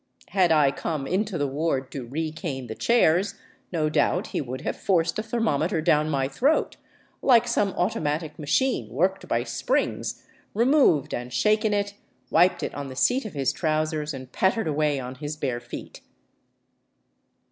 [0.29, 3.35] Had I come into the ward to recane the chairs,
[3.71, 6.77] no doubt he would have forced a thermometer down my throat,
[7.21, 10.25] like some automatic machine worked by springs,
[10.55, 11.93] removed and shaken it,
[12.31, 16.01] wiped it on the seat of his trousers, and pattered away on his bare feet.